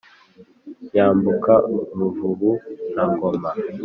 yambuka 0.97 1.53
ruvubu 1.97 2.51
na 2.95 3.05
goma 3.17 3.51